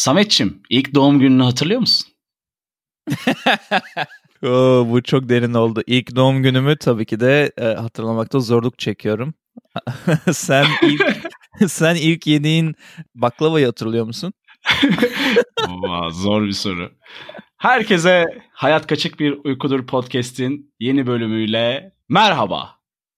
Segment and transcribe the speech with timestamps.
[0.00, 2.12] Sametçim ilk doğum gününü hatırlıyor musun?
[4.42, 5.82] Oo, bu çok derin oldu.
[5.86, 9.34] İlk doğum günümü tabii ki de e, hatırlamakta zorluk çekiyorum.
[10.32, 11.02] sen ilk
[11.68, 12.74] sen ilk yediğin
[13.14, 14.32] baklavayı hatırlıyor musun?
[15.68, 16.92] Aa, zor bir soru.
[17.56, 22.70] Herkese Hayat Kaçık Bir Uykudur podcast'in yeni bölümüyle merhaba.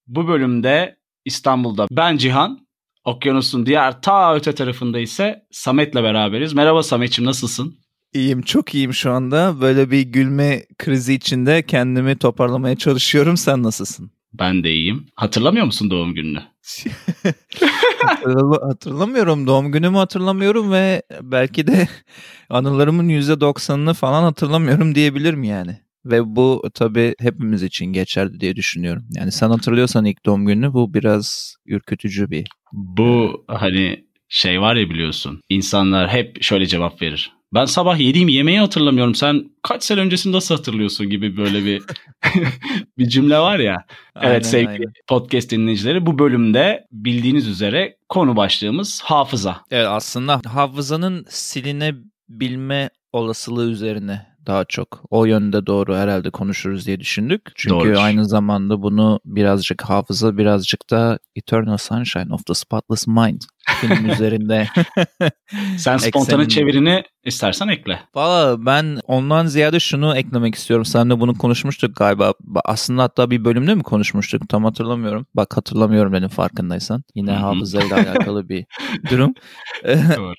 [0.06, 2.61] Bu bölümde İstanbul'da ben Cihan,
[3.04, 6.52] okyanusun diğer ta öte tarafında ise Samet'le beraberiz.
[6.52, 7.78] Merhaba Samet'ciğim nasılsın?
[8.14, 9.60] İyiyim çok iyiyim şu anda.
[9.60, 13.36] Böyle bir gülme krizi içinde kendimi toparlamaya çalışıyorum.
[13.36, 14.10] Sen nasılsın?
[14.32, 15.06] Ben de iyiyim.
[15.16, 16.42] Hatırlamıyor musun doğum gününü?
[18.62, 19.46] hatırlamıyorum.
[19.46, 21.88] Doğum günümü hatırlamıyorum ve belki de
[22.50, 25.80] anılarımın %90'ını falan hatırlamıyorum diyebilirim yani.
[26.04, 29.04] Ve bu tabii hepimiz için geçerli diye düşünüyorum.
[29.14, 32.46] Yani sen hatırlıyorsan ilk doğum gününü bu biraz ürkütücü bir.
[32.72, 35.40] Bu hani şey var ya biliyorsun.
[35.48, 37.32] İnsanlar hep şöyle cevap verir.
[37.54, 39.14] Ben sabah yediğim yemeği hatırlamıyorum.
[39.14, 41.82] Sen kaç sene öncesini nasıl hatırlıyorsun gibi böyle bir
[42.98, 43.84] bir cümle var ya.
[44.14, 44.92] Aynen, evet sevgili aynen.
[45.08, 49.60] podcast dinleyicileri bu bölümde bildiğiniz üzere konu başlığımız hafıza.
[49.70, 57.42] Evet aslında hafızanın silinebilme olasılığı üzerine daha çok o yönde doğru herhalde konuşuruz diye düşündük.
[57.54, 58.00] Çünkü Doğrudur.
[58.00, 63.40] aynı zamanda bunu birazcık hafıza birazcık da Eternal Sunshine of the Spotless Mind
[63.80, 64.68] film üzerinde.
[65.76, 68.00] Sen spontane çevirini istersen ekle.
[68.14, 70.84] Valla ben ondan ziyade şunu eklemek istiyorum.
[70.84, 72.34] Seninle bunu konuşmuştuk galiba.
[72.64, 74.48] Aslında hatta bir bölümde mi konuşmuştuk?
[74.48, 75.26] Tam hatırlamıyorum.
[75.34, 77.04] Bak hatırlamıyorum benim farkındaysan.
[77.14, 78.64] Yine hafızayla alakalı bir
[79.10, 79.34] durum.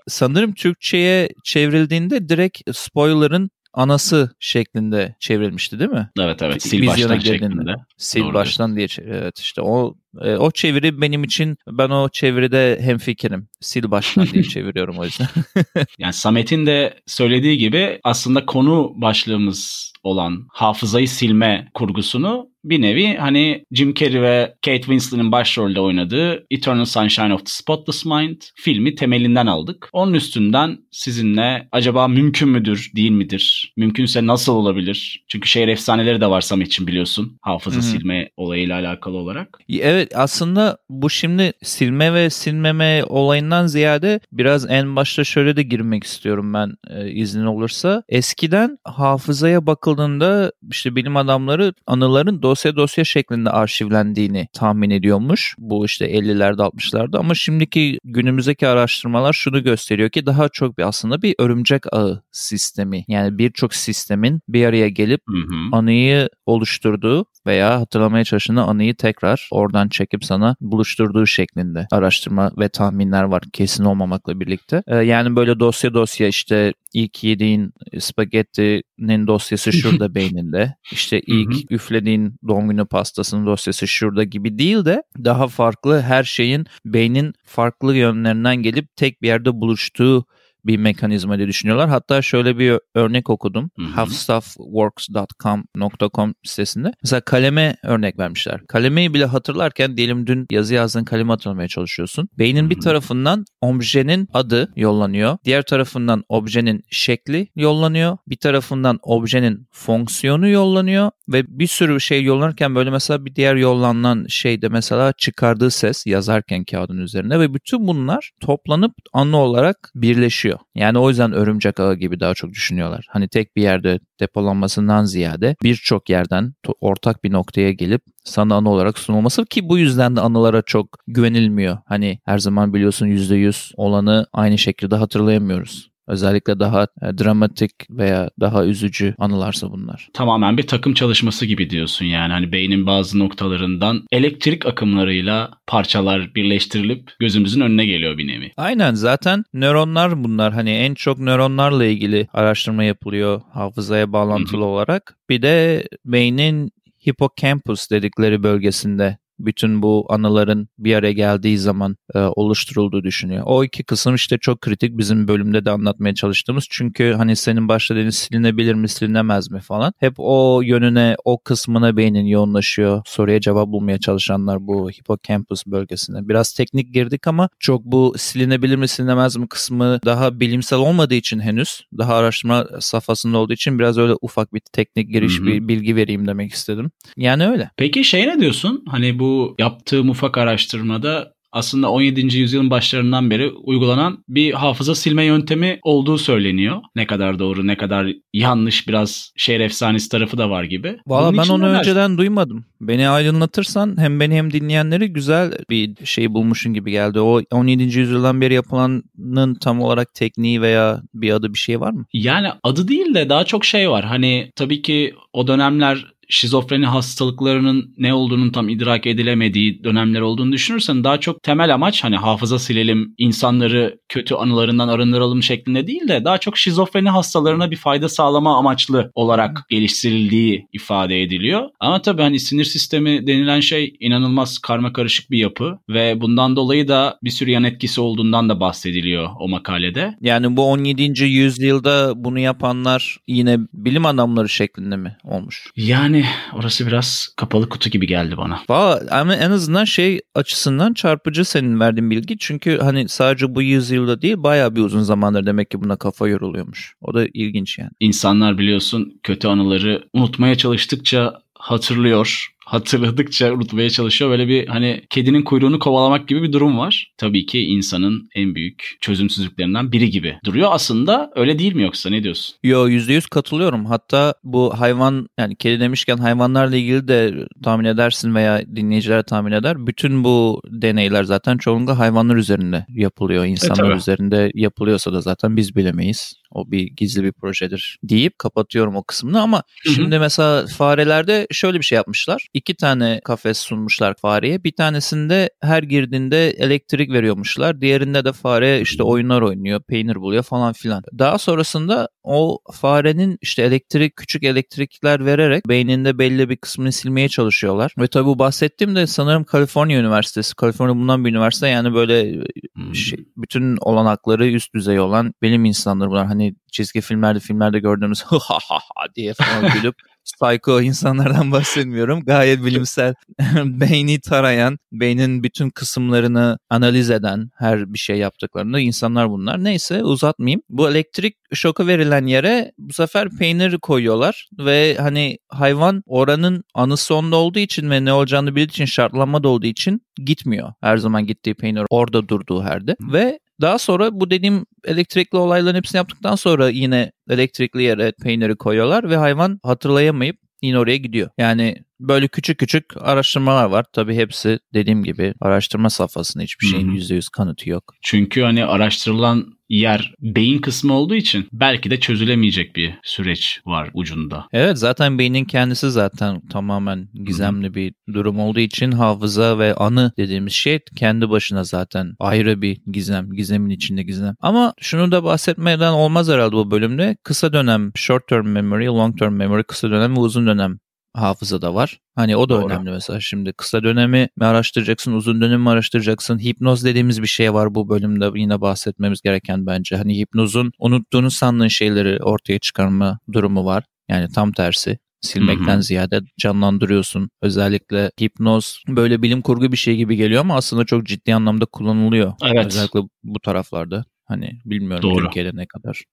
[0.08, 6.10] Sanırım Türkçe'ye çevrildiğinde direkt spoiler'ın anası şeklinde çevrilmişti değil mi?
[6.20, 7.76] Evet evet sil baştan şeklinde.
[8.08, 12.80] Sil Doğru baştan diye evet işte o e, o çeviri benim için ben o çeviride
[12.82, 13.48] hemfikirim.
[13.70, 15.28] Sil baştan diye çeviriyorum o yüzden.
[16.00, 23.66] yani Samet'in de söylediği gibi aslında konu başlığımız olan hafızayı silme kurgusunu bir nevi hani
[23.72, 29.48] Jim Carrey ve Kate Winslet'in başrolde oynadığı Eternal Sunshine of the Spotless Mind filmi temelinden
[29.48, 29.90] aldık.
[29.94, 33.74] Onun üstünden sizinle acaba mümkün müdür, değil midir?
[33.78, 35.24] Mümkünse nasıl olabilir?
[35.28, 37.38] Çünkü şehir efsaneleri de var Samet için biliyorsun.
[37.42, 37.84] Hafıza Hı-hı.
[37.84, 39.60] silme olayıyla alakalı olarak.
[39.70, 46.04] Evet aslında bu şimdi silme ve silmeme olayından ziyade biraz en başta şöyle de girmek
[46.04, 48.04] istiyorum ben e, iznin olursa.
[48.10, 55.56] Eskiden hafızaya bakıldığında işte bilim adamları anıların dosya dosya şeklinde arşivlendiğini tahmin ediyormuş.
[55.58, 61.22] Bu işte 50'lerde 60'larda ama şimdiki günümüzdeki araştırmalar şunu gösteriyor ki daha çok bir aslında
[61.22, 63.06] bir örümcek ağı sistemi.
[63.08, 65.76] Yani birçok sistemin bir araya gelip hı hı.
[65.78, 73.24] anıyı oluşturduğu veya hatırlamaya çalıştığında anıyı tekrar oradan çekip sana buluşturduğu şeklinde araştırma ve tahminler
[73.24, 74.84] var kesin olmamakla birlikte.
[74.88, 80.76] Ee, yani böyle dosya dosya işte ilk yediğin spagettinin dosyası şurada beyninde.
[80.92, 86.66] İşte ilk üflediğin doğum günü pastasının dosyası şurada gibi değil de daha farklı her şeyin
[86.86, 90.26] beynin farklı yönlerinden gelip tek bir yerde buluştuğu
[90.66, 91.90] bir mekanizma diye düşünüyorlar.
[91.90, 93.72] Hatta şöyle bir örnek okudum.
[93.96, 96.94] Howstuffworks.com sitesinde.
[97.04, 98.62] Mesela kaleme örnek vermişler.
[98.68, 102.30] Kalemeyi bile hatırlarken diyelim dün yazı yazdığın kalemi hatırlamaya çalışıyorsun.
[102.38, 105.38] Beynin bir tarafından objenin adı yollanıyor.
[105.46, 108.18] Diğer tarafından objenin şekli yollanıyor.
[108.28, 114.26] Bir tarafından objenin fonksiyonu yollanıyor ve bir sürü şey yollanırken böyle mesela bir diğer yollanan
[114.30, 120.60] şeyde mesela çıkardığı ses yazarken kağıdın üzerine ve bütün bunlar toplanıp anı olarak birleşiyor oluyor.
[120.76, 123.06] Yani o yüzden örümcek ağı gibi daha çok düşünüyorlar.
[123.10, 129.00] Hani tek bir yerde depolanmasından ziyade birçok yerden ortak bir noktaya gelip sana anı olarak
[129.00, 131.78] sunulması ki bu yüzden de anılara çok güvenilmiyor.
[131.86, 135.93] Hani her zaman biliyorsun %100 olanı aynı şekilde hatırlayamıyoruz.
[136.08, 140.10] Özellikle daha e, dramatik veya daha üzücü anılarsa bunlar.
[140.14, 142.34] Tamamen bir takım çalışması gibi diyorsun yani.
[142.34, 148.52] Hani beynin bazı noktalarından elektrik akımlarıyla parçalar birleştirilip gözümüzün önüne geliyor bir nevi.
[148.58, 150.54] Aynen zaten nöronlar bunlar.
[150.54, 155.16] Hani en çok nöronlarla ilgili araştırma yapılıyor hafızaya bağlantılı olarak.
[155.30, 156.72] Bir de beynin
[157.08, 163.44] hipokampus dedikleri bölgesinde bütün bu anıların bir araya geldiği zaman e, oluşturulduğu düşünüyor.
[163.46, 166.66] O iki kısım işte çok kritik bizim bölümde de anlatmaya çalıştığımız.
[166.70, 169.94] Çünkü hani senin başta dediğin silinebilir mi silinemez mi falan.
[170.00, 173.02] Hep o yönüne o kısmına beynin yoğunlaşıyor.
[173.06, 176.28] Soruya cevap bulmaya çalışanlar bu hipokampus bölgesine.
[176.28, 181.40] Biraz teknik girdik ama çok bu silinebilir mi silinemez mi kısmı daha bilimsel olmadığı için
[181.40, 185.46] henüz daha araştırma safhasında olduğu için biraz öyle ufak bir teknik giriş Hı-hı.
[185.46, 186.92] bir bilgi vereyim demek istedim.
[187.18, 187.70] Yani öyle.
[187.78, 188.84] Peki şey ne diyorsun?
[188.88, 189.23] Hani bu
[189.60, 192.38] yaptığım ufak araştırmada aslında 17.
[192.38, 196.82] yüzyılın başlarından beri uygulanan bir hafıza silme yöntemi olduğu söyleniyor.
[196.96, 200.98] Ne kadar doğru ne kadar yanlış biraz şehir efsanesi tarafı da var gibi.
[201.08, 201.80] Valla ben onu neler?
[201.80, 202.66] önceden duymadım.
[202.82, 207.20] Beni aydınlatırsan hem beni hem dinleyenleri güzel bir şey bulmuşun gibi geldi.
[207.20, 207.84] O 17.
[207.84, 212.06] yüzyıldan beri yapılanın tam olarak tekniği veya bir adı bir şey var mı?
[212.14, 214.06] Yani adı değil de daha çok şey var.
[214.06, 221.04] Hani tabii ki o dönemler şizofreni hastalıklarının ne olduğunun tam idrak edilemediği dönemler olduğunu düşünürsen
[221.04, 226.38] daha çok temel amaç hani hafıza silelim, insanları kötü anılarından arındıralım şeklinde değil de daha
[226.38, 231.70] çok şizofreni hastalarına bir fayda sağlama amaçlı olarak geliştirildiği ifade ediliyor.
[231.80, 236.88] Ama tabii hani sinir sistemi denilen şey inanılmaz karma karışık bir yapı ve bundan dolayı
[236.88, 240.16] da bir sürü yan etkisi olduğundan da bahsediliyor o makalede.
[240.22, 241.24] Yani bu 17.
[241.24, 245.68] yüzyılda bunu yapanlar yine bilim adamları şeklinde mi olmuş?
[245.76, 246.13] Yani
[246.54, 248.60] orası biraz kapalı kutu gibi geldi bana.
[248.70, 252.38] Valla ama en azından şey açısından çarpıcı senin verdiğin bilgi.
[252.38, 256.96] Çünkü hani sadece bu yüzyılda değil bayağı bir uzun zamandır demek ki buna kafa yoruluyormuş.
[257.02, 257.92] O da ilginç yani.
[258.00, 264.32] İnsanlar biliyorsun kötü anıları unutmaya çalıştıkça hatırlıyor hatırladıkça unutmaya çalışıyor.
[264.32, 267.14] Böyle bir hani kedinin kuyruğunu kovalamak gibi bir durum var.
[267.18, 270.70] Tabii ki insanın en büyük çözümsüzlüklerinden biri gibi duruyor.
[270.72, 272.56] Aslında öyle değil mi yoksa ne diyorsun?
[272.64, 273.86] Yo %100 katılıyorum.
[273.86, 279.88] Hatta bu hayvan yani kedi demişken hayvanlarla ilgili de tahmin edersin veya dinleyiciler tahmin eder.
[279.88, 283.46] Bütün bu deneyler zaten çoğunlukla hayvanlar üzerinde yapılıyor.
[283.46, 286.34] İnsanlar e, üzerinde yapılıyorsa da zaten biz bilemeyiz.
[286.54, 289.94] O bir gizli bir projedir deyip kapatıyorum o kısmını ama Hı-hı.
[289.94, 292.48] şimdi mesela farelerde şöyle bir şey yapmışlar.
[292.54, 294.64] İki tane kafes sunmuşlar fareye.
[294.64, 297.82] Bir tanesinde her girdiğinde elektrik veriyormuşlar.
[297.82, 301.04] Diğerinde de fare işte oyunlar oynuyor, peynir buluyor falan filan.
[301.20, 307.94] Daha sonrasında o farenin işte elektrik küçük elektrikler vererek beyninde belli bir kısmını silmeye çalışıyorlar.
[308.00, 310.56] Ve tabi bu bahsettiğim de sanırım Kaliforniya Üniversitesi.
[310.56, 312.44] Kaliforniya bulunan bir üniversite yani böyle
[312.76, 312.96] hmm.
[312.96, 316.28] şey, bütün olanakları üst düzey olan bilim insanları bunlar.
[316.28, 318.38] Hani çizgi filmlerde filmlerde gördüğümüz ha
[318.70, 319.96] ha ha diye falan gülüp
[320.26, 322.26] psycho insanlardan bahsetmiyorum.
[322.26, 323.14] Gayet bilimsel
[323.66, 329.64] beyni tarayan, beynin bütün kısımlarını analiz eden her bir şey yaptıklarında insanlar bunlar.
[329.64, 330.62] Neyse uzatmayayım.
[330.70, 337.36] Bu elektrik şoku verilen yere bu sefer peynir koyuyorlar ve hani hayvan oranın anısı onda
[337.36, 340.74] olduğu için ve ne olacağını bildiği için şartlanma da olduğu için gitmiyor.
[340.82, 345.98] Her zaman gittiği peynir orada durduğu herde ve daha sonra bu dediğim elektrikli olayların hepsini
[345.98, 351.30] yaptıktan sonra yine elektrikli yere peyniri koyuyorlar ve hayvan hatırlayamayıp yine oraya gidiyor.
[351.38, 353.86] Yani böyle küçük küçük araştırmalar var.
[353.94, 357.94] Tabii hepsi dediğim gibi araştırma safhasında hiçbir şeyin yüzde yüz kanıtı yok.
[358.02, 364.48] Çünkü hani araştırılan yer beyin kısmı olduğu için belki de çözülemeyecek bir süreç var ucunda.
[364.54, 367.76] Evet zaten beynin kendisi zaten tamamen gizemli Hı-hı.
[367.76, 373.32] bir durum olduğu için hafıza ve anı dediğimiz şey kendi başına zaten ayrı bir gizem.
[373.32, 374.36] Gizemin içinde gizem.
[374.40, 377.18] Ama şunu da bahsetmeden olmaz herhalde bu bölümde.
[377.24, 380.78] Kısa dönem short term memory, long term memory, kısa dönem ve uzun dönem
[381.14, 382.00] hafıza da var.
[382.16, 382.66] Hani o da Doğru.
[382.66, 383.20] önemli mesela.
[383.20, 386.40] Şimdi kısa dönemi mi araştıracaksın, uzun dönemi mi araştıracaksın?
[386.40, 389.96] Hipnoz dediğimiz bir şey var bu bölümde yine bahsetmemiz gereken bence.
[389.96, 393.84] Hani hipnozun unuttuğunu sandığın şeyleri ortaya çıkarma durumu var.
[394.10, 395.84] Yani tam tersi silmekten Hı-hı.
[395.84, 397.30] ziyade canlandırıyorsun.
[397.42, 402.34] Özellikle hipnoz böyle bilim kurgu bir şey gibi geliyor ama aslında çok ciddi anlamda kullanılıyor.
[402.44, 402.66] Evet.
[402.66, 404.06] Özellikle bu taraflarda.
[404.26, 405.26] Hani bilmiyorum Doğru.
[405.26, 406.04] Türkiye'de ne kadar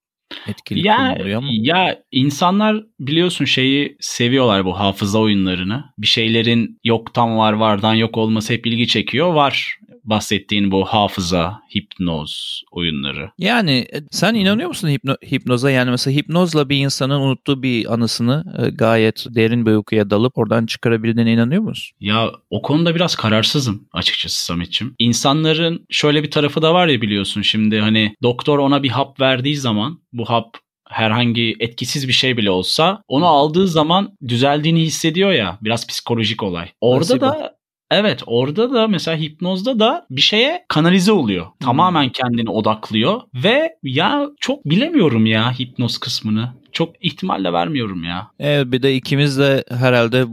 [0.48, 1.48] etkili ya, kullanılıyor ama.
[1.52, 5.84] Ya insanlar biliyorsun şeyi seviyorlar bu hafıza oyunlarını.
[5.98, 9.34] Bir şeylerin yoktan var vardan yok olması hep ilgi çekiyor.
[9.34, 13.30] Var bahsettiğin bu hafıza, hipnoz oyunları.
[13.38, 15.70] Yani e, sen inanıyor musun hipno, hipnoza?
[15.70, 20.66] Yani mesela hipnozla bir insanın unuttuğu bir anısını e, gayet derin bir uykuya dalıp oradan
[20.66, 21.96] çıkarabildiğine inanıyor musun?
[22.00, 24.94] Ya o konuda biraz kararsızım açıkçası Samet'ciğim.
[24.98, 29.56] İnsanların şöyle bir tarafı da var ya biliyorsun şimdi hani doktor ona bir hap verdiği
[29.56, 30.56] zaman bu hap
[30.88, 36.68] herhangi etkisiz bir şey bile olsa onu aldığı zaman düzeldiğini hissediyor ya biraz psikolojik olay.
[36.80, 37.60] Orada Nasıl da
[37.92, 41.46] Evet orada da mesela hipnozda da bir şeye kanalize oluyor.
[41.46, 41.52] Hmm.
[41.60, 46.52] Tamamen kendini odaklıyor ve ya çok bilemiyorum ya hipnoz kısmını.
[46.72, 48.30] Çok ihtimalle vermiyorum ya.
[48.38, 50.24] Evet bir de ikimiz de herhalde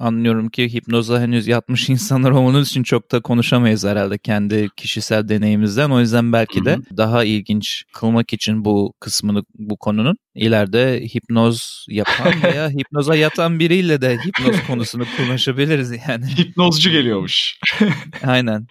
[0.00, 5.90] anlıyorum ki hipnoza henüz yatmış insanlar olmadığımız için çok da konuşamayız herhalde kendi kişisel deneyimizden.
[5.90, 12.32] O yüzden belki de daha ilginç kılmak için bu kısmını bu konunun ileride hipnoz yapan
[12.42, 16.26] veya hipnoza yatan biriyle de hipnoz konusunu konuşabiliriz yani.
[16.38, 17.58] Hipnozcu geliyormuş.
[18.22, 18.66] Aynen.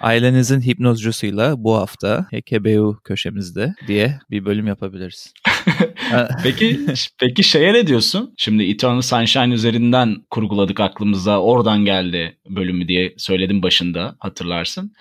[0.00, 5.32] Ailenizin hipnozcusuyla bu hafta HKBU köşemizde diye bir bölüm yapabiliriz.
[6.42, 6.80] peki
[7.20, 8.34] peki şeye ne diyorsun?
[8.36, 11.40] Şimdi Eternal Sunshine üzerinden kurguladık aklımıza.
[11.40, 14.92] Oradan geldi bölümü diye söyledim başında hatırlarsın.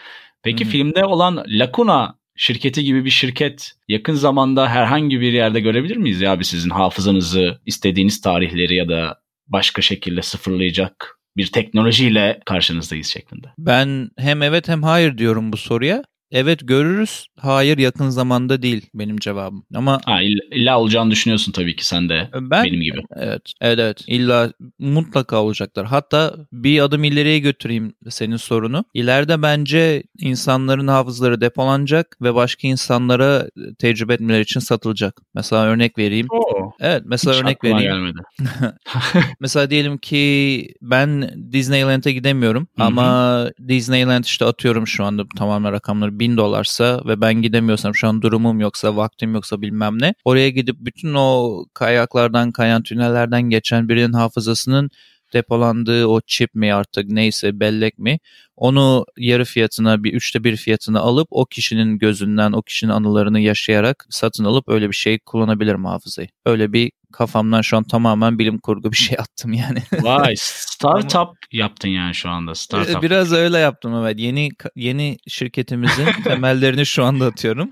[0.43, 0.71] Peki Hı-hı.
[0.71, 6.31] filmde olan Lacuna şirketi gibi bir şirket yakın zamanda herhangi bir yerde görebilir miyiz ya
[6.31, 13.47] abi sizin hafızanızı istediğiniz tarihleri ya da başka şekilde sıfırlayacak bir teknolojiyle karşınızdayız şeklinde.
[13.57, 16.03] Ben hem evet hem hayır diyorum bu soruya.
[16.31, 17.27] Evet görürüz.
[17.39, 19.65] Hayır yakın zamanda değil benim cevabım.
[19.75, 23.01] Ama ha, illa, illa olacağını düşünüyorsun tabii ki sen de ben, benim gibi.
[23.15, 25.85] Evet, evet evet illa mutlaka olacaklar.
[25.85, 28.85] Hatta bir adım ileriye götüreyim senin sorunu.
[28.93, 35.21] İleride bence insanların hafızaları depolanacak ve başka insanlara tecrübe etmeleri için satılacak.
[35.33, 36.27] Mesela örnek vereyim.
[36.29, 37.81] Oo, evet mesela hiç örnek vereyim.
[37.81, 38.19] gelmedi.
[39.39, 42.85] mesela diyelim ki ben Disneyland'e gidemiyorum Hı-hı.
[42.85, 48.21] ama Disneyland işte atıyorum şu anda tamamen rakamları bin dolarsa ve ben gidemiyorsam şu an
[48.21, 50.13] durumum yoksa vaktim yoksa bilmem ne.
[50.25, 54.89] Oraya gidip bütün o kayaklardan kayan tünellerden geçen birinin hafızasının
[55.33, 58.19] depolandığı o çip mi artık neyse bellek mi
[58.57, 64.07] onu yarı fiyatına bir üçte bir fiyatına alıp o kişinin gözünden o kişinin anılarını yaşayarak
[64.09, 66.27] satın alıp öyle bir şey kullanabilirim hafızayı.
[66.45, 69.83] Öyle bir kafamdan şu an tamamen bilim kurgu bir şey attım yani.
[70.01, 73.03] Vay startup yaptın yani şu anda startup.
[73.03, 74.19] Biraz öyle yaptım evet.
[74.19, 77.71] Yeni yeni şirketimizin temellerini şu anda atıyorum.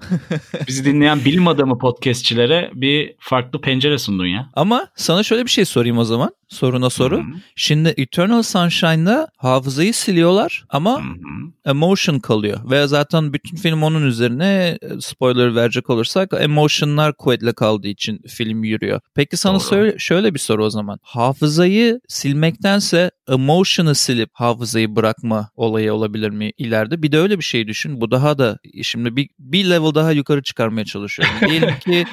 [0.67, 4.49] Bizi dinleyen bilim adamı podcastçilere bir farklı pencere sundun ya.
[4.53, 6.31] Ama sana şöyle bir şey sorayım o zaman.
[6.47, 7.17] Soruna soru.
[7.17, 7.39] Hı-hı.
[7.55, 11.71] Şimdi Eternal Sunshine'da hafızayı siliyorlar ama Hı-hı.
[11.71, 12.59] emotion kalıyor.
[12.71, 18.99] Ve zaten bütün film onun üzerine spoiler verecek olursak emotionlar kuvvetle kaldığı için film yürüyor.
[19.15, 20.99] Peki sana söyle, şöyle bir soru o zaman.
[21.01, 27.01] Hafızayı silmektense emotion'ı silip hafızayı bırakma olayı olabilir mi ileride?
[27.01, 28.01] Bir de öyle bir şey düşün.
[28.01, 31.35] Bu daha da şimdi bir, bir level daha yukarı çıkarmaya çalışıyorum.
[31.49, 32.05] Diyelim ki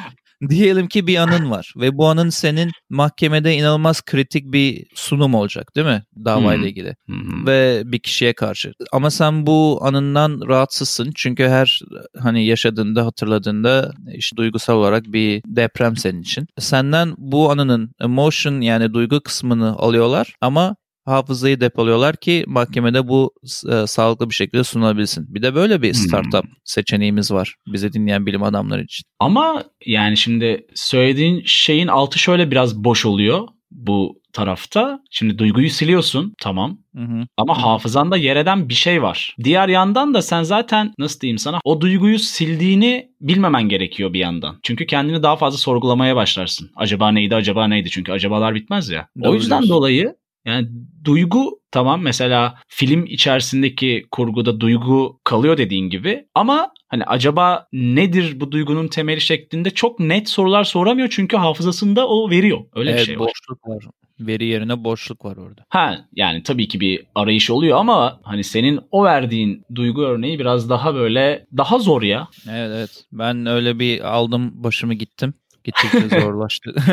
[0.48, 5.76] Diyelim ki bir anın var ve bu anın senin mahkemede inanılmaz kritik bir sunum olacak
[5.76, 6.66] değil mi davayla hmm.
[6.66, 7.46] ilgili hmm.
[7.46, 8.72] ve bir kişiye karşı.
[8.92, 11.80] Ama sen bu anından rahatsızsın çünkü her
[12.18, 16.46] hani yaşadığında hatırladığında işte duygusal olarak bir deprem senin için.
[16.58, 23.34] Senden bu anının emotion yani duygu kısmını alıyorlar ama hafızayı depoluyorlar ki mahkemede bu
[23.72, 25.34] e, sağlıklı bir şekilde sunulabilsin.
[25.34, 26.52] Bir de böyle bir startup hmm.
[26.64, 29.04] seçeneğimiz var bize dinleyen bilim adamları için.
[29.20, 35.00] Ama yani şimdi söylediğin şeyin altı şöyle biraz boş oluyor bu tarafta.
[35.10, 37.26] Şimdi duyguyu siliyorsun tamam hı hı.
[37.36, 39.36] ama hafızanda yer eden bir şey var.
[39.44, 44.58] Diğer yandan da sen zaten nasıl diyeyim sana o duyguyu sildiğini bilmemen gerekiyor bir yandan.
[44.62, 46.70] Çünkü kendini daha fazla sorgulamaya başlarsın.
[46.76, 49.08] Acaba neydi acaba neydi çünkü acabalar bitmez ya.
[49.22, 49.76] Doğru o yüzden diyorsun.
[49.76, 50.68] dolayı yani
[51.04, 58.52] duygu tamam mesela film içerisindeki kurguda duygu kalıyor dediğin gibi ama hani acaba nedir bu
[58.52, 62.60] duygunun temeli şeklinde çok net sorular soramıyor çünkü hafızasında o veriyor.
[62.74, 63.28] Öyle evet, bir şey var.
[63.28, 63.84] boşluk var.
[64.20, 65.64] Veri yerine boşluk var orada.
[65.68, 70.70] Ha yani tabii ki bir arayış oluyor ama hani senin o verdiğin duygu örneği biraz
[70.70, 72.28] daha böyle daha zor ya.
[72.50, 73.04] Evet evet.
[73.12, 75.34] Ben öyle bir aldım başımı gittim.
[75.64, 76.74] Gittikçe zorlaştı.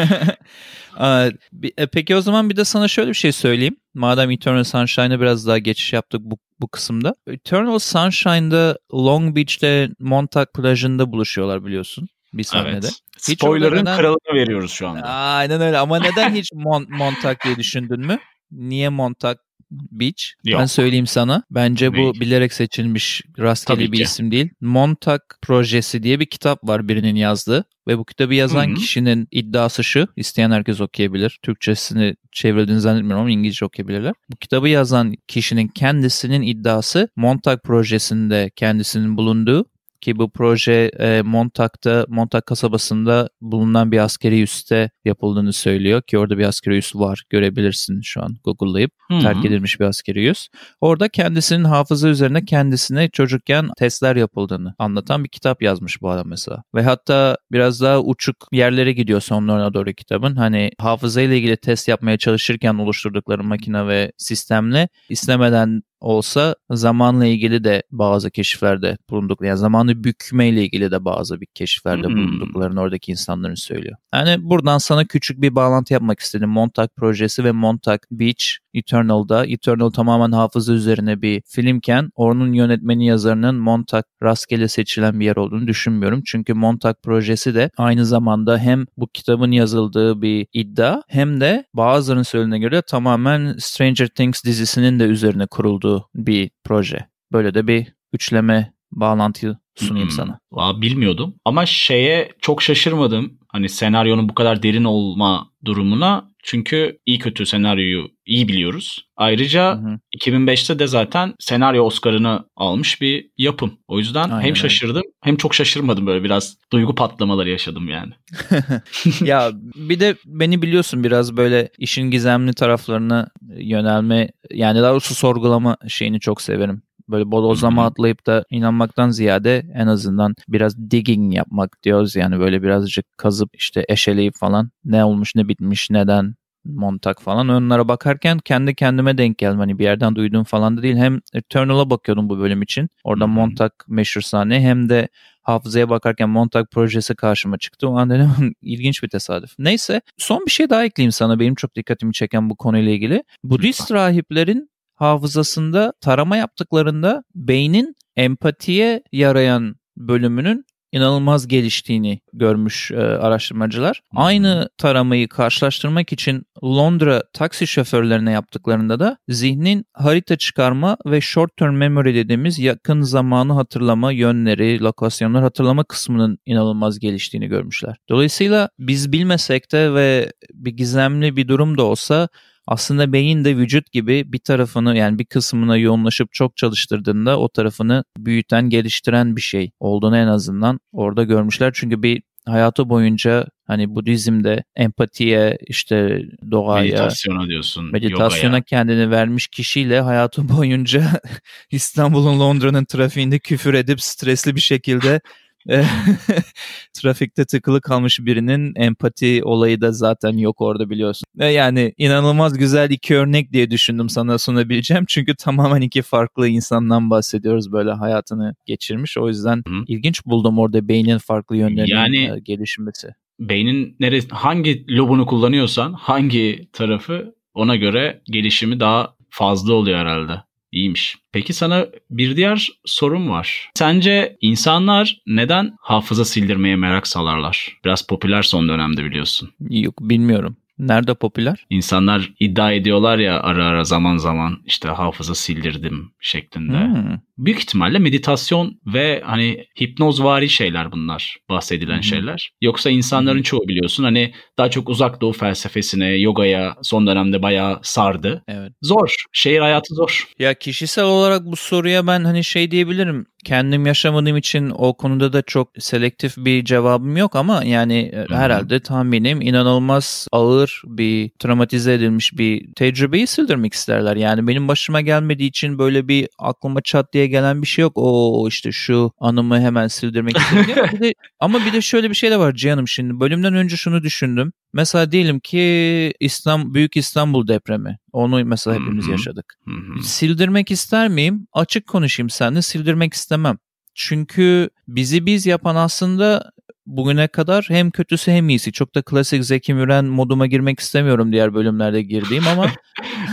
[1.78, 3.76] E, peki o zaman bir de sana şöyle bir şey söyleyeyim.
[3.94, 7.16] Madem Eternal Sunshine'a biraz daha geçiş yaptık bu, bu kısımda.
[7.28, 12.72] Eternal Sunshine'da Long Beach'te Montauk plajında buluşuyorlar biliyorsun bir sahnede.
[12.72, 13.00] Evet.
[13.28, 13.98] Hiç Spoiler'ın neden...
[13.98, 15.08] kralını veriyoruz şu anda.
[15.08, 18.20] Aynen öyle ama neden hiç Mon- Montauk diye düşündün mü?
[18.52, 19.38] Niye Montauk
[19.72, 20.24] Beach.
[20.46, 20.62] Yok.
[20.62, 21.44] Ben söyleyeyim sana.
[21.52, 24.04] Bence bu bilerek seçilmiş rastgele Tabii bir ki.
[24.04, 24.50] isim değil.
[24.62, 27.66] Montauk Projesi diye bir kitap var birinin yazdığı.
[27.88, 28.76] Ve bu kitabı yazan Hı-hı.
[28.76, 30.08] kişinin iddiası şu.
[30.16, 31.40] İsteyen herkes okuyabilir.
[31.44, 34.14] Türkçesini çevrildiğini zannetmiyorum ama İngilizce okuyabilirler.
[34.30, 39.66] Bu kitabı yazan kişinin kendisinin iddiası Montauk projesinde kendisinin bulunduğu
[40.02, 46.38] ki bu proje e, Montak'ta, Montak kasabasında bulunan bir askeri üste yapıldığını söylüyor ki orada
[46.38, 49.20] bir askeri üs var görebilirsin şu an Google'layıp Hı-hı.
[49.20, 50.48] terk edilmiş bir askeri üs.
[50.82, 56.64] Orada kendisinin hafıza üzerine kendisine çocukken testler yapıldığını anlatan bir kitap yazmış bu adam mesela.
[56.76, 60.36] Ve hatta biraz daha uçuk yerlere gidiyor sonlarına doğru kitabın.
[60.36, 67.64] Hani hafıza ile ilgili test yapmaya çalışırken oluşturdukları makine ve sistemle istemeden olsa zamanla ilgili
[67.64, 69.40] de bazı keşiflerde bulunduk.
[69.42, 72.16] Yani zamanı bükmeyle ilgili de bazı bir keşiflerde hmm.
[72.16, 73.98] bulunduklarını oradaki insanların söylüyor.
[74.14, 76.50] Yani buradan sana küçük bir bağlantı yapmak istedim.
[76.50, 79.46] Montauk projesi ve Montauk Beach Eternal'da.
[79.46, 85.68] Eternal tamamen hafıza üzerine bir filmken onun yönetmeni yazarının Montauk rastgele seçilen bir yer olduğunu
[85.68, 86.22] düşünmüyorum.
[86.26, 92.24] Çünkü Montauk projesi de aynı zamanda hem bu kitabın yazıldığı bir iddia hem de bazılarının
[92.24, 97.08] söylediğine göre tamamen Stranger Things dizisinin de üzerine kurulduğu bir proje.
[97.32, 100.16] Böyle de bir üçleme bağlantıyı sunayım hmm.
[100.16, 100.40] sana.
[100.52, 103.40] Aa, bilmiyordum ama şeye çok şaşırmadım.
[103.48, 109.06] Hani senaryonun bu kadar derin olma durumuna çünkü iyi kötü senaryoyu iyi biliyoruz.
[109.18, 110.00] Ayrıca hı hı.
[110.18, 113.80] 2005'te de zaten senaryo Oscar'ını almış bir yapım.
[113.88, 115.14] O yüzden Aynen hem şaşırdım öyle.
[115.24, 118.14] hem çok şaşırmadım böyle biraz duygu patlamaları yaşadım yani.
[119.22, 123.28] ya bir de beni biliyorsun biraz böyle işin gizemli taraflarına
[123.58, 126.82] yönelme yani daha doğrusu sorgulama şeyini çok severim
[127.12, 132.16] böyle bodozlama atlayıp da inanmaktan ziyade en azından biraz digging yapmak diyoruz.
[132.16, 136.36] Yani böyle birazcık kazıp işte eşeleyip falan ne olmuş ne bitmiş neden
[136.66, 139.60] Montag falan onlara bakarken kendi kendime denk geldim.
[139.60, 140.96] Hani bir yerden duyduğum falan da değil.
[140.96, 142.90] Hem Eternal'a bakıyordum bu bölüm için.
[143.04, 143.34] Orada hmm.
[143.34, 145.08] Montag meşhur sahne hem de
[145.42, 147.90] hafızaya bakarken Montag projesi karşıma çıktı.
[147.90, 149.52] O an dedim ilginç bir tesadüf.
[149.60, 151.40] Neyse son bir şey daha ekleyeyim sana.
[151.40, 153.24] Benim çok dikkatimi çeken bu konuyla ilgili.
[153.44, 164.02] Budist rahiplerin hafızasında tarama yaptıklarında beynin empatiye yarayan bölümünün inanılmaz geliştiğini görmüş e, araştırmacılar.
[164.16, 171.76] Aynı taramayı karşılaştırmak için Londra taksi şoförlerine yaptıklarında da zihnin harita çıkarma ve short term
[171.76, 177.98] memory dediğimiz yakın zamanı hatırlama yönleri, lokasyonlar hatırlama kısmının inanılmaz geliştiğini görmüşler.
[178.10, 182.28] Dolayısıyla biz bilmesek de ve bir gizemli bir durum da olsa
[182.70, 188.04] aslında beyin de vücut gibi bir tarafını yani bir kısmına yoğunlaşıp çok çalıştırdığında o tarafını
[188.18, 191.72] büyüten, geliştiren bir şey olduğunu en azından orada görmüşler.
[191.74, 196.22] Çünkü bir hayatı boyunca hani Budizm'de empatiye işte
[196.52, 198.64] doğaya meditasyona diyorsun meditasyona yogaya.
[198.64, 201.04] kendini vermiş kişiyle hayatı boyunca
[201.72, 205.22] İstanbul'un Londra'nın trafiğinde küfür edip stresli bir şekilde
[206.94, 211.26] trafikte tıkılı kalmış birinin empati olayı da zaten yok orada biliyorsun.
[211.38, 215.06] Yani inanılmaz güzel iki örnek diye düşündüm sana sunabileceğim.
[215.08, 219.18] Çünkü tamamen iki farklı insandan bahsediyoruz böyle hayatını geçirmiş.
[219.18, 219.84] O yüzden Hı.
[219.88, 223.08] ilginç buldum orada beynin farklı yönlerinin yani, gelişmesi.
[223.40, 230.49] Beynin neresi, hangi lobunu kullanıyorsan hangi tarafı ona göre gelişimi daha fazla oluyor herhalde.
[230.72, 231.18] İyiymiş.
[231.32, 233.70] Peki sana bir diğer sorum var.
[233.76, 237.78] Sence insanlar neden hafıza sildirmeye merak salarlar?
[237.86, 239.50] Biraz popüler son dönemde biliyorsun.
[239.70, 240.58] Yok bilmiyorum.
[240.80, 241.66] Nerede popüler?
[241.70, 246.80] İnsanlar iddia ediyorlar ya ara ara zaman zaman işte hafıza sildirdim şeklinde.
[246.80, 247.20] Hmm.
[247.38, 252.04] Büyük ihtimalle meditasyon ve hani hipnozvari şeyler bunlar bahsedilen hmm.
[252.04, 252.52] şeyler.
[252.62, 253.44] Yoksa insanların hmm.
[253.44, 258.44] çoğu biliyorsun hani daha çok uzak doğu felsefesine, yogaya son dönemde bayağı sardı.
[258.48, 258.72] Evet.
[258.82, 259.16] Zor.
[259.34, 260.28] Şehir hayatı zor.
[260.40, 265.42] Ya kişisel olarak bu soruya ben hani şey diyebilirim kendim yaşamadığım için o konuda da
[265.42, 268.36] çok selektif bir cevabım yok ama yani Hı-hı.
[268.36, 274.16] herhalde tahminim inanılmaz ağır bir travmatize edilmiş bir tecrübeyi sildirmek isterler.
[274.16, 277.94] Yani benim başıma gelmediği için böyle bir aklıma çat diye gelen bir şey yok.
[277.96, 280.36] O işte şu anımı hemen sildirmek
[280.94, 283.20] bir de, ama bir de şöyle bir şey de var Cihan'ım şimdi.
[283.20, 284.54] Bölümden önce şunu düşündüm.
[284.74, 287.98] Mesela diyelim ki İstanbul, Büyük İstanbul depremi.
[288.12, 289.56] Onu mesela hepimiz yaşadık.
[290.04, 291.48] Sildirmek ister miyim?
[291.54, 293.58] Açık konuşayım seninle sildirmek istemem.
[293.96, 296.52] Çünkü bizi biz yapan aslında
[296.86, 298.72] bugüne kadar hem kötüsü hem iyisi.
[298.72, 302.66] Çok da klasik Zeki Müren moduma girmek istemiyorum diğer bölümlerde girdiğim ama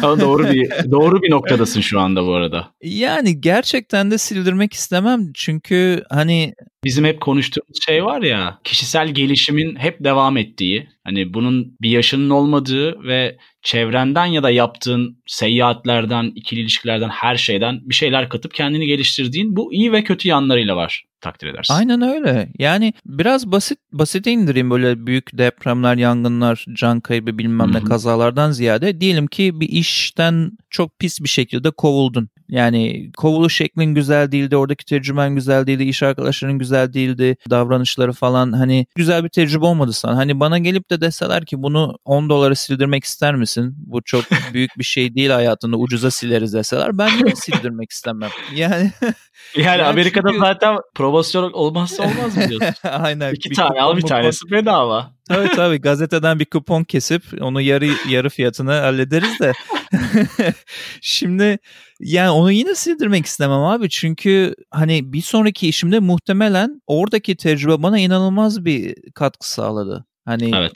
[0.03, 2.69] ama doğru bir doğru bir noktadasın şu anda bu arada.
[2.83, 6.55] Yani gerçekten de sildirmek istemem çünkü hani
[6.85, 12.31] bizim hep konuştuğumuz şey var ya kişisel gelişimin hep devam ettiği hani bunun bir yaşının
[12.31, 18.87] olmadığı ve çevrenden ya da yaptığın seyahatlerden, ikili ilişkilerden her şeyden bir şeyler katıp kendini
[18.87, 21.75] geliştirdiğin bu iyi ve kötü yanlarıyla var takdir edersin.
[21.75, 22.49] Aynen öyle.
[22.59, 29.01] Yani biraz basit basite indireyim böyle büyük depremler, yangınlar, can kaybı bilmem ne kazalardan ziyade
[29.01, 32.29] diyelim ki bir işten çok pis bir şekilde kovuldun.
[32.49, 38.53] Yani kovuluş şeklin güzel değildi, oradaki tecrüben güzel değildi, iş arkadaşların güzel değildi, davranışları falan
[38.53, 40.17] hani güzel bir tecrübe olmadı sana.
[40.17, 43.75] Hani bana gelip de deseler ki bunu 10 dolara sildirmek ister misin?
[43.79, 48.31] Bu çok büyük bir şey değil hayatında ucuza sileriz deseler ben de sildirmek istemem.
[48.55, 49.15] Yani yani,
[49.67, 50.41] yani Amerika'da çünkü...
[50.41, 50.79] zaten
[51.17, 52.75] promosyon olmazsa olmaz mı diyorsun?
[52.89, 53.35] Aynen.
[53.35, 55.13] İki bir tane al bir tanesi bedava.
[55.29, 59.53] Tabii tabii gazeteden bir kupon kesip onu yarı yarı fiyatına hallederiz de.
[61.01, 61.59] Şimdi
[62.01, 63.89] yani onu yine sildirmek istemem abi.
[63.89, 70.07] Çünkü hani bir sonraki işimde muhtemelen oradaki tecrübe bana inanılmaz bir katkı sağladı.
[70.25, 70.73] Hani evet.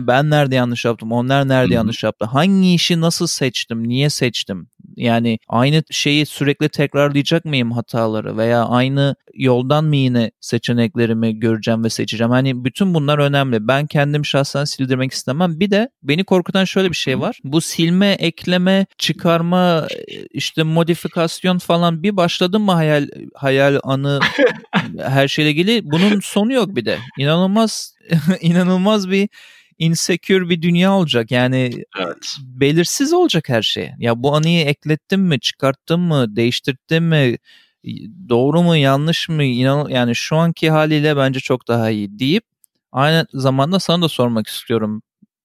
[0.00, 1.74] ben nerede yanlış yaptım, onlar nerede Hı-hı.
[1.74, 8.36] yanlış yaptı, hangi işi nasıl seçtim, niye seçtim Yani aynı şeyi sürekli tekrarlayacak mıyım hataları
[8.36, 12.30] veya aynı yoldan mı yine seçeneklerimi göreceğim ve seçeceğim?
[12.30, 13.68] Hani bütün bunlar önemli.
[13.68, 15.60] Ben kendim şahsen sildirmek istemem.
[15.60, 17.38] Bir de beni korkutan şöyle bir şey var.
[17.44, 19.86] Bu silme, ekleme, çıkarma,
[20.30, 24.20] işte modifikasyon falan bir başladım mı hayal hayal anı
[24.98, 26.98] her şeyle ilgili bunun sonu yok bir de.
[27.18, 27.94] İnanılmaz
[28.40, 29.28] inanılmaz bir
[29.82, 31.30] insecure bir dünya olacak.
[31.30, 32.36] Yani evet.
[32.40, 33.90] belirsiz olacak her şey.
[33.98, 37.36] Ya bu anıyı eklettim mi, çıkarttım mı, değiştirdim mi,
[38.28, 39.44] doğru mu, yanlış mı?
[39.44, 42.44] İnan yani şu anki haliyle bence çok daha iyi deyip
[42.92, 45.02] aynı zamanda sana da sormak istiyorum.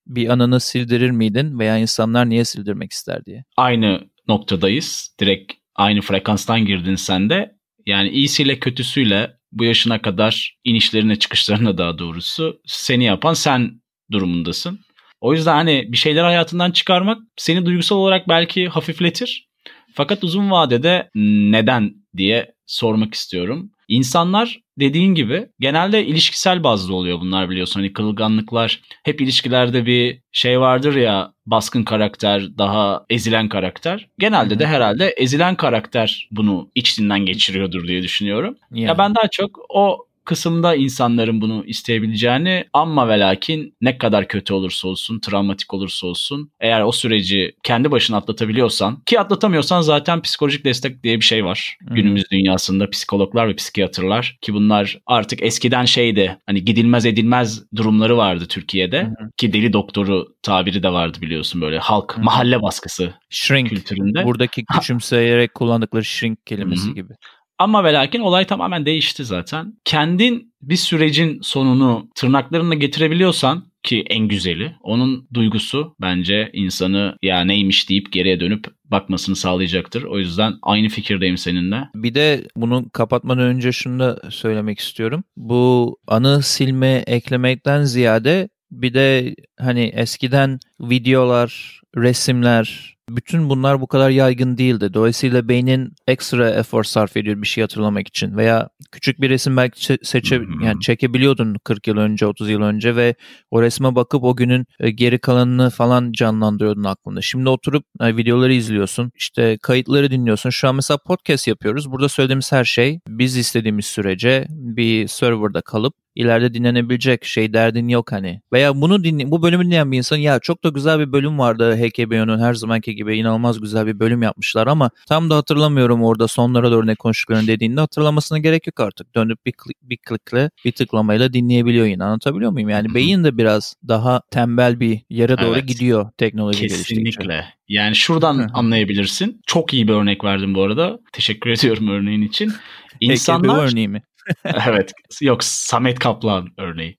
[0.08, 3.44] Bir anını sildirir miydin veya insanlar niye sildirmek ister diye?
[3.58, 5.16] Aynı noktadayız.
[5.20, 7.56] Direkt aynı frekanstan girdin sen de.
[7.86, 14.80] Yani iyisiyle kötüsüyle bu yaşına kadar inişlerine çıkışlarına daha doğrusu seni yapan sen durumundasın.
[15.22, 19.48] O yüzden hani bir şeyler hayatından çıkarmak seni duygusal olarak belki hafifletir.
[19.94, 21.10] Fakat uzun vadede
[21.52, 23.72] neden diye sormak istiyorum.
[23.88, 27.80] İnsanlar dediğin gibi genelde ilişkisel bazlı oluyor bunlar biliyorsun.
[27.80, 34.08] Hani kırılganlıklar hep ilişkilerde bir şey vardır ya baskın karakter, daha ezilen karakter.
[34.20, 38.58] Genelde de herhalde ezilen karakter bunu içinden geçiriyordur diye düşünüyorum.
[38.72, 38.88] Yani.
[38.88, 44.54] Ya ben daha çok o kısımda insanların bunu isteyebileceğini ama ve lakin ne kadar kötü
[44.54, 50.66] olursa olsun, travmatik olursa olsun eğer o süreci kendi başına atlatabiliyorsan ki atlatamıyorsan zaten psikolojik
[50.66, 51.78] destek diye bir şey var.
[51.88, 51.96] Hmm.
[51.96, 58.46] Günümüz dünyasında psikologlar ve psikiyatrlar ki bunlar artık eskiden şeydi hani gidilmez edilmez durumları vardı
[58.50, 59.30] Türkiye'de hmm.
[59.38, 62.24] ki deli doktoru tabiri de vardı biliyorsun böyle halk hmm.
[62.24, 63.70] mahalle baskısı shrink.
[63.70, 64.26] kültüründe.
[64.26, 67.14] Buradaki küçümseyerek kullandıkları shrink kelimesi gibi.
[67.60, 69.74] Ama ve lakin olay tamamen değişti zaten.
[69.86, 77.90] Kendin bir sürecin sonunu tırnaklarına getirebiliyorsan ki en güzeli onun duygusu bence insanı ya neymiş
[77.90, 80.04] deyip geriye dönüp bakmasını sağlayacaktır.
[80.04, 81.90] O yüzden aynı fikirdeyim seninle.
[81.96, 85.24] Bir de bunu kapatmadan önce şunu da söylemek istiyorum.
[85.38, 94.10] Bu anı silme eklemekten ziyade bir de hani eskiden videolar, resimler, bütün bunlar bu kadar
[94.10, 94.94] yaygın değildi.
[94.94, 99.98] Dolayısıyla beynin ekstra efor sarf ediyor bir şey hatırlamak için veya küçük bir resim belki
[100.04, 103.16] seçe yani çekebiliyordun 40 yıl önce, 30 yıl önce ve
[103.52, 107.22] o resme bakıp o günün e, geri kalanını falan canlandırıyordun aklında.
[107.22, 110.50] Şimdi oturup e, videoları izliyorsun, işte kayıtları dinliyorsun.
[110.50, 111.92] Şu an mesela podcast yapıyoruz.
[111.92, 118.12] Burada söylediğimiz her şey biz istediğimiz sürece bir serverda kalıp ileride dinlenebilecek şey derdin yok
[118.12, 118.42] hani.
[118.54, 121.76] Veya bunu dinle bu bölümü dinleyen bir insan ya çok da güzel bir bölüm vardı
[121.76, 126.72] HKBO'nun her zamanki gibi inanılmaz güzel bir bölüm yapmışlar ama tam da hatırlamıyorum orada sonlara
[126.72, 129.16] doğru ne konuştuklarını dediğinde hatırlamasına gerek yok artık.
[129.16, 132.70] Dönüp bir, klik, bir klikle bir tıklamayla dinleyebiliyor yine anlatabiliyor muyum?
[132.70, 135.68] Yani beyin de biraz daha tembel bir yere doğru evet.
[135.68, 137.02] gidiyor teknoloji Kesinlikle.
[137.02, 137.46] geliştikçe.
[137.70, 139.42] Yani şuradan anlayabilirsin.
[139.46, 141.00] Çok iyi bir örnek verdim bu arada.
[141.14, 142.54] Teşekkür ediyorum örneğin için.
[143.02, 143.64] İnsanlar...
[143.64, 144.02] örneği mi?
[144.68, 144.94] evet.
[145.22, 146.98] Yok Samet Kaplan örneği.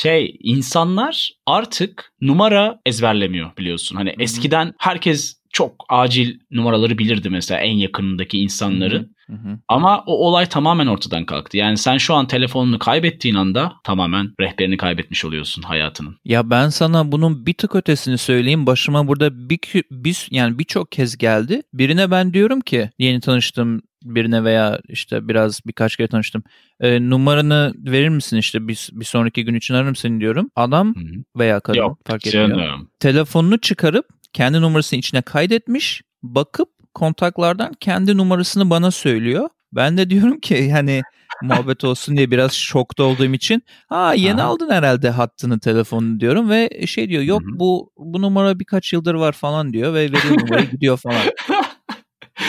[0.00, 3.96] Şey insanlar artık numara ezberlemiyor biliyorsun.
[3.96, 4.22] Hani Hı-hı.
[4.22, 9.14] eskiden herkes çok acil numaraları bilirdi mesela en yakınındaki insanların.
[9.26, 9.58] Hı hı.
[9.68, 11.56] Ama o olay tamamen ortadan kalktı.
[11.56, 16.16] Yani sen şu an telefonunu kaybettiğin anda tamamen rehberini kaybetmiş oluyorsun hayatının.
[16.24, 18.66] Ya ben sana bunun bir tık ötesini söyleyeyim.
[18.66, 21.62] Başıma burada bir, bir yani birçok kez geldi.
[21.72, 26.42] Birine ben diyorum ki yeni tanıştığım birine veya işte biraz birkaç kere tanıştım.
[26.80, 30.50] E, numaranı verir misin işte bir, bir sonraki gün için ararım seni diyorum.
[30.56, 31.24] Adam Hı-hı.
[31.36, 32.48] veya kadın Yok, fark etmiyor.
[32.48, 32.90] Canım.
[33.00, 36.02] Telefonunu çıkarıp kendi numarasını içine kaydetmiş.
[36.22, 39.48] Bakıp kontaklardan kendi numarasını bana söylüyor.
[39.72, 41.02] Ben de diyorum ki yani
[41.42, 44.48] muhabbet olsun diye biraz şokta olduğum için ha yeni Aha.
[44.48, 47.58] aldın herhalde hattını telefonunu diyorum ve şey diyor yok Hı-hı.
[47.58, 51.22] bu bu numara birkaç yıldır var falan diyor ve veriyor numarayı gidiyor falan.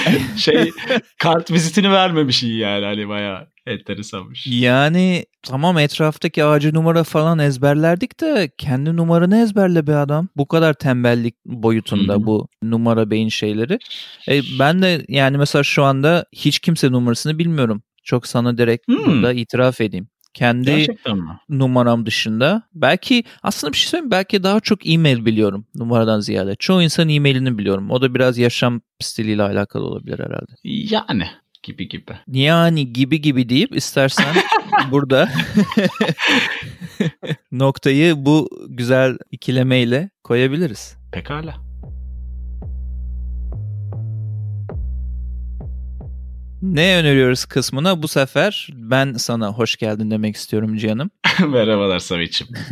[0.38, 0.72] şey
[1.20, 4.48] kart vizitini vermemiş iyi yani hani bayağı enteresanmış.
[4.48, 10.28] Yani tamam etraftaki ağacı numara falan ezberlerdik de kendi numaranı ezberle be adam.
[10.38, 12.26] Bu kadar tembellik boyutunda Hı-hı.
[12.26, 13.80] bu numara beyin şeyleri.
[14.28, 17.84] E, ben de yani mesela şu anda hiç kimse numarasını bilmiyorum.
[18.04, 19.06] Çok sana direkt hmm.
[19.06, 20.88] burada itiraf edeyim kendi
[21.50, 22.64] numaram dışında.
[22.74, 26.56] Belki aslında bir şey söyleyeyim belki daha çok e-mail biliyorum numaradan ziyade.
[26.56, 27.92] Çoğu insan e-mailini biliyorum.
[27.92, 30.52] O da biraz yaşam stiliyle alakalı olabilir herhalde.
[30.64, 31.28] Yani
[31.64, 32.14] gibi gibi.
[32.28, 34.36] Yani gibi gibi deyip istersen
[34.92, 35.30] burada
[37.52, 40.98] noktayı bu güzel ikilemeyle koyabiliriz.
[41.12, 41.71] Pekala.
[46.62, 51.12] Ne öneriyoruz kısmına bu sefer ben sana hoş geldin demek istiyorum canım.
[51.48, 52.54] Merhabalar Samet'ciğim.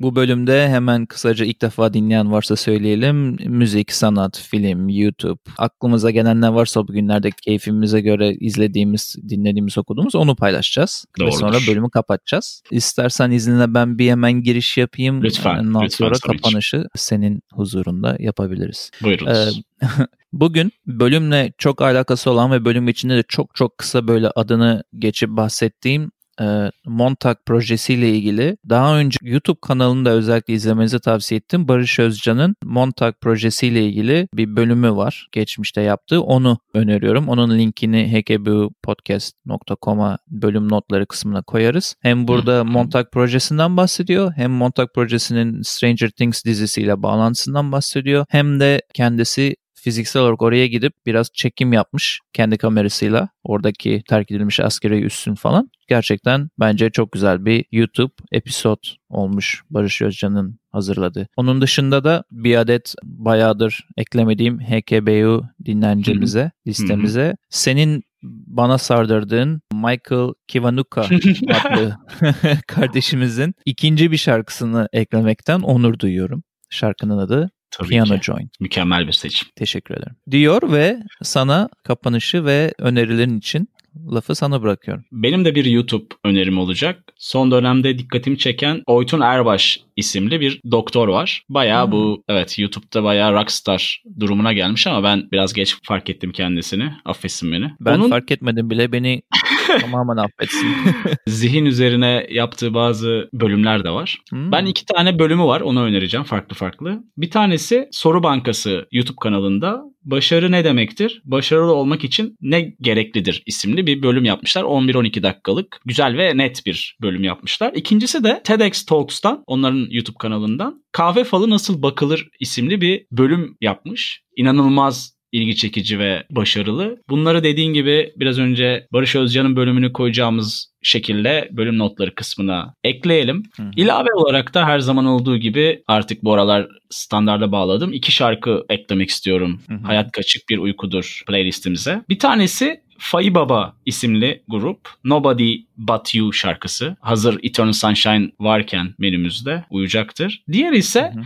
[0.00, 3.36] Bu bölümde hemen kısaca ilk defa dinleyen varsa söyleyelim.
[3.46, 10.36] Müzik, sanat, film, YouTube, aklımıza gelen ne varsa bugünlerde keyfimize göre izlediğimiz, dinlediğimiz, okuduğumuz onu
[10.36, 11.04] paylaşacağız.
[11.18, 11.34] Doğrudur.
[11.34, 12.62] Ve sonra bölümü kapatacağız.
[12.70, 15.22] İstersen izninle ben bir hemen giriş yapayım.
[15.22, 15.58] Lütfen.
[15.58, 18.90] Ondan lütfen, sonra kapanışı senin huzurunda yapabiliriz.
[19.02, 19.62] Buyurunuz.
[19.82, 19.86] Ee,
[20.34, 25.30] Bugün bölümle çok alakası olan ve bölüm içinde de çok çok kısa böyle adını geçip
[25.30, 31.68] bahsettiğim e, Montag projesiyle ilgili daha önce YouTube kanalında özellikle izlemenizi tavsiye ettim.
[31.68, 35.28] Barış Özcan'ın Montag projesiyle ilgili bir bölümü var.
[35.32, 36.22] Geçmişte yaptığı.
[36.22, 37.28] Onu öneriyorum.
[37.28, 41.94] Onun linkini hkbupodcast.com'a bölüm notları kısmına koyarız.
[42.00, 48.26] Hem burada Montag projesinden bahsediyor hem Montag projesinin Stranger Things dizisiyle bağlantısından bahsediyor.
[48.28, 53.28] Hem de kendisi fiziksel olarak oraya gidip biraz çekim yapmış kendi kamerasıyla.
[53.42, 55.70] Oradaki terk edilmiş askeri üssün falan.
[55.88, 61.28] Gerçekten bence çok güzel bir YouTube episod olmuş Barış Özcan'ın hazırladığı.
[61.36, 67.36] Onun dışında da bir adet bayağıdır eklemediğim HKBU dinlencemize, listemize.
[67.50, 68.02] Senin
[68.46, 71.00] bana sardırdığın Michael Kiwanuka
[71.48, 71.96] adlı
[72.66, 76.42] kardeşimizin ikinci bir şarkısını eklemekten onur duyuyorum.
[76.70, 78.22] Şarkının adı Tabii Piano ki.
[78.22, 78.60] Joint.
[78.60, 79.48] Mükemmel bir seçim.
[79.56, 80.16] Teşekkür ederim.
[80.30, 83.68] Diyor ve sana kapanışı ve önerilerin için
[84.12, 85.04] lafı sana bırakıyorum.
[85.12, 87.04] Benim de bir YouTube önerim olacak.
[87.16, 91.42] Son dönemde dikkatimi çeken Oytun Erbaş isimli bir doktor var.
[91.48, 91.92] Bayağı hmm.
[91.92, 96.92] bu evet YouTube'da bayağı rockstar durumuna gelmiş ama ben biraz geç fark ettim kendisini.
[97.04, 97.70] Affetsin beni.
[97.80, 98.10] Ben Onun...
[98.10, 99.22] fark etmedim bile beni
[99.80, 100.68] tamamen affetsin.
[101.26, 104.18] Zihin üzerine yaptığı bazı bölümler de var.
[104.30, 104.52] Hmm.
[104.52, 107.04] Ben iki tane bölümü var onu önereceğim farklı farklı.
[107.16, 111.22] Bir tanesi Soru Bankası YouTube kanalında Başarı ne demektir?
[111.24, 114.62] Başarılı olmak için ne gereklidir isimli bir bölüm yapmışlar.
[114.62, 117.72] 11-12 dakikalık güzel ve net bir bölüm yapmışlar.
[117.74, 124.22] İkincisi de TEDx Talks'tan onların YouTube kanalından kahve falı nasıl bakılır isimli bir bölüm yapmış.
[124.36, 126.96] İnanılmaz ilgi çekici ve başarılı.
[127.08, 133.42] Bunları dediğin gibi biraz önce Barış Özcan'ın bölümünü koyacağımız şekilde bölüm notları kısmına ekleyelim.
[133.56, 133.70] Hı.
[133.76, 137.92] İlave olarak da her zaman olduğu gibi artık bu aralar standarda bağladım.
[137.92, 139.60] İki şarkı eklemek istiyorum.
[139.68, 139.78] Hı hı.
[139.82, 142.02] Hayat Kaçık Bir Uykudur playlistimize.
[142.08, 146.96] Bir tanesi Fai Baba isimli grup Nobody But You şarkısı.
[147.00, 150.44] Hazır Eternal Sunshine varken menümüzde uyacaktır.
[150.52, 151.24] Diğer ise hı hı.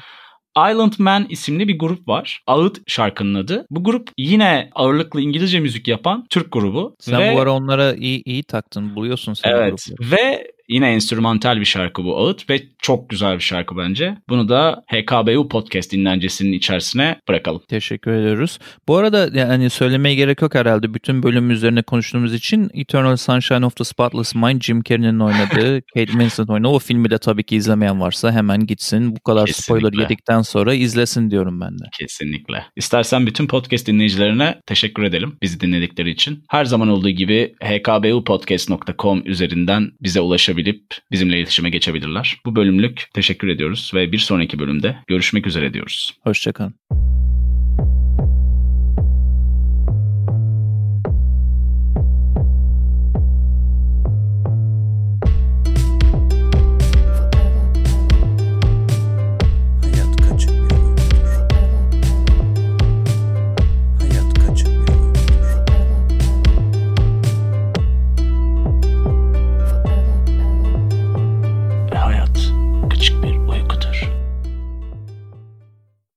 [0.70, 2.42] Island Man isimli bir grup var.
[2.46, 3.66] Ağıt şarkının adı.
[3.70, 6.96] Bu grup yine ağırlıklı İngilizce müzik yapan Türk grubu.
[7.00, 7.34] Sen ve...
[7.34, 8.96] bu ara onlara iyi, iyi taktın.
[8.96, 9.88] Buluyorsun sen Evet.
[10.00, 14.16] Ve Yine enstrümantal bir şarkı bu ağıt ve çok güzel bir şarkı bence.
[14.28, 17.62] Bunu da HKBU Podcast dinlencesinin içerisine bırakalım.
[17.68, 18.58] Teşekkür ediyoruz.
[18.88, 20.94] Bu arada yani söylemeye gerek yok herhalde.
[20.94, 26.06] Bütün bölüm üzerine konuştuğumuz için Eternal Sunshine of the Spotless Mind Jim Carrey'nin oynadığı, Kate
[26.06, 29.16] Winslet oynadığı o filmi de tabii ki izlemeyen varsa hemen gitsin.
[29.16, 29.80] Bu kadar Kesinlikle.
[29.80, 31.84] spoiler yedikten sonra izlesin diyorum ben de.
[31.98, 32.64] Kesinlikle.
[32.76, 36.44] İstersen bütün podcast dinleyicilerine teşekkür edelim bizi dinledikleri için.
[36.50, 42.36] Her zaman olduğu gibi hkbupodcast.com üzerinden bize ulaşabilirsiniz ulaşabilip bizimle iletişime geçebilirler.
[42.44, 46.18] Bu bölümlük teşekkür ediyoruz ve bir sonraki bölümde görüşmek üzere diyoruz.
[46.24, 46.74] Hoşçakalın.